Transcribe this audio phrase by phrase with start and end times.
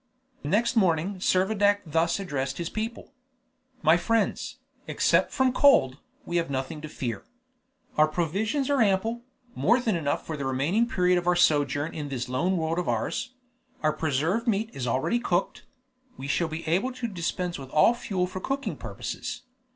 [0.45, 3.13] Next morning, Servadac thus addressed his people.
[3.83, 7.23] "My friends, except from cold, we have nothing to fear.
[7.99, 9.21] Our provisions are ample
[9.53, 12.89] more than enough for the remaining period of our sojourn in this lone world of
[12.89, 13.35] ours;
[13.83, 15.65] our preserved meat is already cooked;
[16.17, 19.43] we shall be able to dispense with all fuel for cooking purposes.